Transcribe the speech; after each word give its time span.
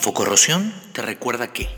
Infocorrosión 0.00 0.72
te 0.94 1.02
recuerda 1.02 1.52
que 1.52 1.68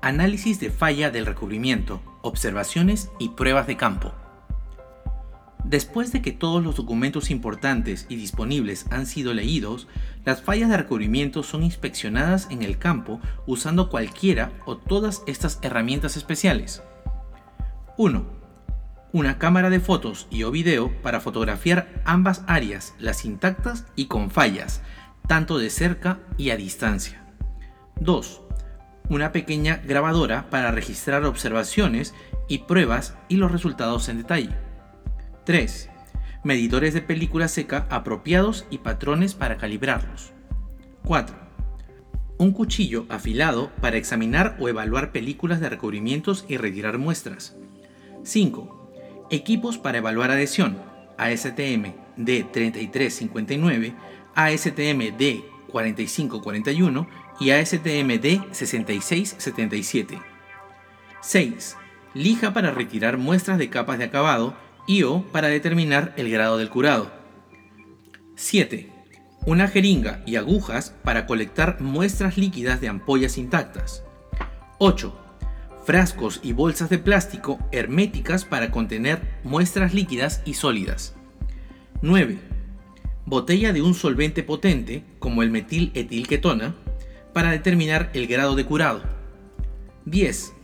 Análisis 0.00 0.58
de 0.58 0.70
falla 0.70 1.10
del 1.10 1.26
recubrimiento, 1.26 2.00
observaciones 2.22 3.10
y 3.18 3.28
pruebas 3.28 3.66
de 3.66 3.76
campo. 3.76 4.14
Después 5.64 6.12
de 6.12 6.22
que 6.22 6.32
todos 6.32 6.64
los 6.64 6.76
documentos 6.76 7.30
importantes 7.30 8.06
y 8.08 8.16
disponibles 8.16 8.86
han 8.90 9.04
sido 9.04 9.34
leídos, 9.34 9.86
las 10.24 10.40
fallas 10.40 10.70
de 10.70 10.78
recubrimiento 10.78 11.42
son 11.42 11.62
inspeccionadas 11.62 12.48
en 12.50 12.62
el 12.62 12.78
campo 12.78 13.20
usando 13.44 13.90
cualquiera 13.90 14.52
o 14.64 14.78
todas 14.78 15.22
estas 15.26 15.58
herramientas 15.60 16.16
especiales. 16.16 16.82
1. 17.98 18.24
Una 19.12 19.38
cámara 19.38 19.68
de 19.68 19.80
fotos 19.80 20.26
y 20.30 20.44
o 20.44 20.50
video 20.50 20.90
para 21.02 21.20
fotografiar 21.20 22.00
ambas 22.06 22.44
áreas, 22.46 22.94
las 22.98 23.26
intactas 23.26 23.84
y 23.94 24.06
con 24.06 24.30
fallas, 24.30 24.80
tanto 25.28 25.58
de 25.58 25.70
cerca 25.70 26.18
y 26.36 26.50
a 26.50 26.56
distancia. 26.56 27.22
2. 28.00 28.40
Una 29.10 29.30
pequeña 29.30 29.80
grabadora 29.84 30.50
para 30.50 30.72
registrar 30.72 31.24
observaciones 31.24 32.14
y 32.48 32.60
pruebas 32.60 33.16
y 33.28 33.36
los 33.36 33.52
resultados 33.52 34.08
en 34.08 34.16
detalle. 34.16 34.56
3. 35.44 35.90
Medidores 36.44 36.94
de 36.94 37.02
película 37.02 37.46
seca 37.48 37.86
apropiados 37.90 38.66
y 38.70 38.78
patrones 38.78 39.34
para 39.34 39.58
calibrarlos. 39.58 40.32
4. 41.04 41.36
Un 42.38 42.52
cuchillo 42.52 43.04
afilado 43.10 43.70
para 43.82 43.98
examinar 43.98 44.56
o 44.58 44.68
evaluar 44.68 45.12
películas 45.12 45.60
de 45.60 45.68
recubrimientos 45.68 46.46
y 46.48 46.56
retirar 46.56 46.96
muestras. 46.96 47.54
5. 48.24 49.26
Equipos 49.30 49.76
para 49.76 49.98
evaluar 49.98 50.30
adhesión, 50.30 50.78
ASTM 51.18 51.92
D3359, 52.16 53.94
ASTM 54.38 55.18
D4541 55.18 57.06
y 57.40 57.50
ASTM 57.50 58.10
D6677. 58.22 60.22
6. 61.20 61.76
Lija 62.14 62.52
para 62.52 62.70
retirar 62.70 63.18
muestras 63.18 63.58
de 63.58 63.68
capas 63.68 63.98
de 63.98 64.04
acabado 64.04 64.54
y 64.86 65.02
o 65.02 65.22
para 65.32 65.48
determinar 65.48 66.14
el 66.16 66.30
grado 66.30 66.56
del 66.56 66.70
curado. 66.70 67.10
7. 68.36 68.92
Una 69.44 69.66
jeringa 69.66 70.22
y 70.24 70.36
agujas 70.36 70.94
para 71.02 71.26
colectar 71.26 71.80
muestras 71.80 72.38
líquidas 72.38 72.80
de 72.80 72.86
ampollas 72.86 73.38
intactas. 73.38 74.04
8. 74.78 75.20
Frascos 75.84 76.38
y 76.44 76.52
bolsas 76.52 76.90
de 76.90 76.98
plástico 76.98 77.58
herméticas 77.72 78.44
para 78.44 78.70
contener 78.70 79.20
muestras 79.42 79.94
líquidas 79.94 80.42
y 80.44 80.54
sólidas. 80.54 81.16
9. 82.02 82.47
Botella 83.30 83.74
de 83.74 83.82
un 83.82 83.92
solvente 83.92 84.42
potente, 84.42 85.04
como 85.18 85.42
el 85.42 85.50
metil-etilketona, 85.50 86.74
para 87.34 87.50
determinar 87.50 88.10
el 88.14 88.26
grado 88.26 88.54
de 88.54 88.64
curado. 88.64 89.02
10. 90.06 90.54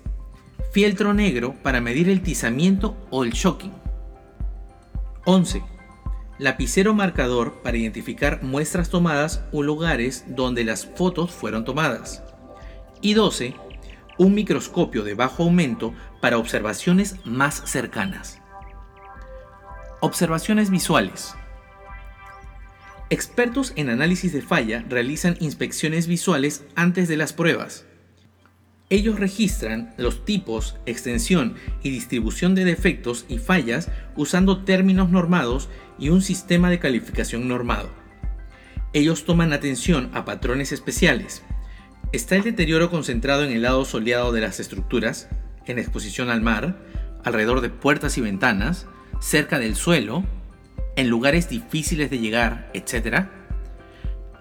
Fieltro 0.72 1.12
negro 1.12 1.54
para 1.62 1.82
medir 1.82 2.08
el 2.08 2.22
tizamiento 2.22 2.96
o 3.10 3.22
el 3.22 3.32
shocking. 3.32 3.74
11. 5.26 5.62
Lapicero 6.38 6.94
marcador 6.94 7.60
para 7.62 7.76
identificar 7.76 8.42
muestras 8.42 8.88
tomadas 8.88 9.44
o 9.52 9.62
lugares 9.62 10.24
donde 10.26 10.64
las 10.64 10.86
fotos 10.86 11.32
fueron 11.32 11.66
tomadas. 11.66 12.22
Y 13.02 13.12
12. 13.12 13.52
Un 14.16 14.32
microscopio 14.32 15.04
de 15.04 15.12
bajo 15.12 15.42
aumento 15.42 15.92
para 16.22 16.38
observaciones 16.38 17.16
más 17.26 17.62
cercanas. 17.66 18.40
Observaciones 20.00 20.70
visuales. 20.70 21.34
Expertos 23.10 23.72
en 23.76 23.90
análisis 23.90 24.32
de 24.32 24.42
falla 24.42 24.84
realizan 24.88 25.36
inspecciones 25.40 26.06
visuales 26.06 26.64
antes 26.74 27.08
de 27.08 27.16
las 27.16 27.32
pruebas 27.32 27.84
ellos 28.90 29.18
registran 29.18 29.94
los 29.96 30.24
tipos, 30.24 30.76
extensión 30.86 31.54
y 31.82 31.90
distribución 31.90 32.54
de 32.54 32.64
defectos 32.64 33.24
y 33.28 33.38
fallas 33.38 33.90
usando 34.14 34.62
términos 34.64 35.10
normados 35.10 35.68
y 35.98 36.10
un 36.10 36.22
sistema 36.22 36.70
de 36.70 36.78
calificación 36.78 37.48
normado. 37.48 37.90
Ellos 38.92 39.24
toman 39.24 39.52
atención 39.52 40.10
a 40.12 40.24
patrones 40.24 40.70
especiales. 40.70 41.42
Está 42.12 42.36
el 42.36 42.44
deterioro 42.44 42.90
concentrado 42.90 43.42
en 43.42 43.52
el 43.52 43.62
lado 43.62 43.84
soleado 43.84 44.32
de 44.32 44.42
las 44.42 44.60
estructuras, 44.60 45.28
en 45.66 45.78
exposición 45.78 46.28
al 46.28 46.42
mar, 46.42 46.76
alrededor 47.24 47.62
de 47.62 47.70
puertas 47.70 48.18
y 48.18 48.20
ventanas, 48.20 48.86
cerca 49.18 49.58
del 49.58 49.74
suelo, 49.74 50.24
en 50.96 51.08
lugares 51.08 51.48
difíciles 51.48 52.10
de 52.10 52.18
llegar, 52.18 52.70
etc. 52.74 53.26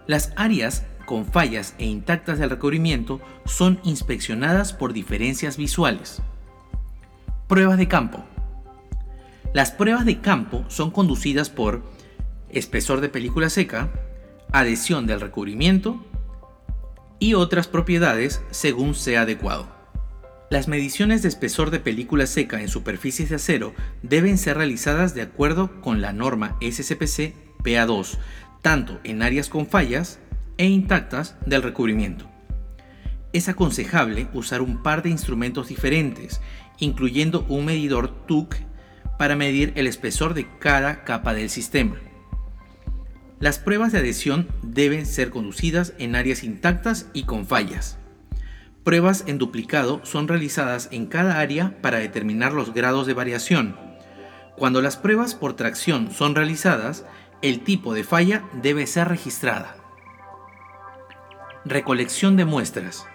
Las 0.07 0.33
áreas 0.35 0.85
con 1.05 1.25
fallas 1.25 1.75
e 1.77 1.85
intactas 1.85 2.39
del 2.39 2.49
recubrimiento 2.49 3.19
son 3.45 3.79
inspeccionadas 3.83 4.73
por 4.73 4.93
diferencias 4.93 5.57
visuales. 5.57 6.21
Pruebas 7.47 7.77
de 7.77 7.87
campo. 7.87 8.23
Las 9.53 9.71
pruebas 9.71 10.05
de 10.05 10.19
campo 10.19 10.65
son 10.67 10.91
conducidas 10.91 11.49
por 11.49 11.83
espesor 12.49 13.01
de 13.01 13.09
película 13.09 13.49
seca, 13.49 13.91
adhesión 14.51 15.05
del 15.07 15.21
recubrimiento 15.21 16.03
y 17.19 17.33
otras 17.33 17.67
propiedades 17.67 18.41
según 18.51 18.95
sea 18.95 19.21
adecuado. 19.21 19.72
Las 20.53 20.67
mediciones 20.67 21.23
de 21.23 21.29
espesor 21.29 21.71
de 21.71 21.79
película 21.79 22.27
seca 22.27 22.61
en 22.61 22.67
superficies 22.67 23.29
de 23.29 23.37
acero 23.37 23.73
deben 24.03 24.37
ser 24.37 24.55
realizadas 24.57 25.15
de 25.15 25.23
acuerdo 25.23 25.81
con 25.81 25.99
la 25.99 26.13
norma 26.13 26.59
SCPC 26.61 27.33
PA2, 27.63 28.19
tanto 28.61 28.99
en 29.03 29.23
áreas 29.23 29.49
con 29.49 29.65
fallas 29.65 30.19
e 30.59 30.67
intactas 30.67 31.37
del 31.47 31.63
recubrimiento. 31.63 32.29
Es 33.33 33.49
aconsejable 33.49 34.27
usar 34.35 34.61
un 34.61 34.83
par 34.83 35.01
de 35.01 35.09
instrumentos 35.09 35.69
diferentes, 35.69 36.39
incluyendo 36.77 37.47
un 37.49 37.65
medidor 37.65 38.27
TUC 38.27 38.55
para 39.17 39.35
medir 39.35 39.73
el 39.75 39.87
espesor 39.87 40.35
de 40.35 40.47
cada 40.59 41.03
capa 41.03 41.33
del 41.33 41.49
sistema. 41.49 41.95
Las 43.39 43.57
pruebas 43.57 43.91
de 43.91 43.97
adhesión 43.97 44.49
deben 44.61 45.07
ser 45.07 45.31
conducidas 45.31 45.93
en 45.97 46.15
áreas 46.15 46.43
intactas 46.43 47.07
y 47.11 47.23
con 47.23 47.47
fallas. 47.47 47.97
Pruebas 48.83 49.23
en 49.27 49.37
duplicado 49.37 50.01
son 50.03 50.27
realizadas 50.27 50.89
en 50.91 51.05
cada 51.05 51.39
área 51.39 51.81
para 51.81 51.99
determinar 51.99 52.51
los 52.51 52.73
grados 52.73 53.07
de 53.07 53.13
variación. 53.13 53.77
Cuando 54.57 54.81
las 54.81 54.97
pruebas 54.97 55.35
por 55.35 55.55
tracción 55.55 56.11
son 56.11 56.35
realizadas, 56.35 57.05
el 57.41 57.61
tipo 57.61 57.93
de 57.93 58.03
falla 58.03 58.43
debe 58.61 58.85
ser 58.85 59.07
registrada. 59.07 59.77
Recolección 61.63 62.35
de 62.35 62.43
muestras. 62.43 63.07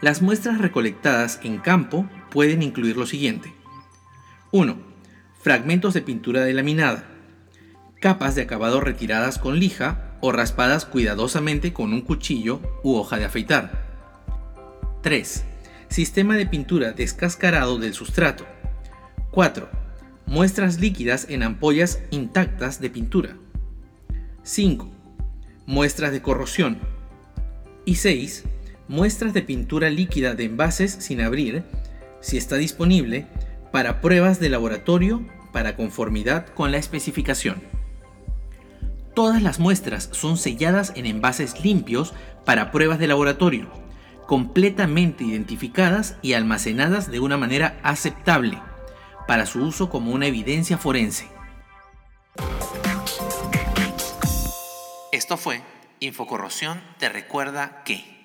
Las 0.00 0.22
muestras 0.22 0.58
recolectadas 0.58 1.38
en 1.42 1.58
campo 1.58 2.08
pueden 2.30 2.62
incluir 2.62 2.96
lo 2.96 3.06
siguiente. 3.06 3.52
1. 4.52 4.76
Fragmentos 5.38 5.92
de 5.92 6.00
pintura 6.00 6.40
delaminada. 6.40 7.04
Capas 8.00 8.34
de 8.34 8.42
acabado 8.42 8.80
retiradas 8.80 9.38
con 9.38 9.58
lija 9.58 10.16
o 10.22 10.32
raspadas 10.32 10.86
cuidadosamente 10.86 11.74
con 11.74 11.92
un 11.92 12.00
cuchillo 12.00 12.60
u 12.82 12.96
hoja 12.96 13.18
de 13.18 13.26
afeitar. 13.26 13.83
3. 15.04 15.44
Sistema 15.88 16.34
de 16.34 16.46
pintura 16.46 16.92
descascarado 16.92 17.76
del 17.78 17.92
sustrato. 17.92 18.46
4. 19.32 19.68
Muestras 20.24 20.80
líquidas 20.80 21.26
en 21.28 21.42
ampollas 21.42 22.00
intactas 22.10 22.80
de 22.80 22.88
pintura. 22.88 23.36
5. 24.44 24.90
Muestras 25.66 26.10
de 26.10 26.22
corrosión 26.22 26.78
y 27.84 27.96
6. 27.96 28.44
Muestras 28.88 29.34
de 29.34 29.42
pintura 29.42 29.90
líquida 29.90 30.34
de 30.34 30.44
envases 30.44 30.92
sin 30.92 31.20
abrir, 31.20 31.64
si 32.22 32.38
está 32.38 32.56
disponible, 32.56 33.26
para 33.72 34.00
pruebas 34.00 34.40
de 34.40 34.48
laboratorio 34.48 35.22
para 35.52 35.76
conformidad 35.76 36.46
con 36.46 36.72
la 36.72 36.78
especificación. 36.78 37.62
Todas 39.14 39.42
las 39.42 39.58
muestras 39.58 40.08
son 40.12 40.38
selladas 40.38 40.94
en 40.96 41.04
envases 41.04 41.62
limpios 41.62 42.14
para 42.46 42.70
pruebas 42.70 42.98
de 42.98 43.06
laboratorio, 43.06 43.83
completamente 44.26 45.24
identificadas 45.24 46.16
y 46.22 46.32
almacenadas 46.34 47.10
de 47.10 47.20
una 47.20 47.36
manera 47.36 47.78
aceptable 47.82 48.60
para 49.26 49.46
su 49.46 49.62
uso 49.62 49.90
como 49.90 50.12
una 50.12 50.26
evidencia 50.26 50.78
forense. 50.78 51.28
Esto 55.12 55.36
fue 55.36 55.62
Infocorrosión 56.00 56.82
te 56.98 57.08
recuerda 57.08 57.82
que... 57.84 58.23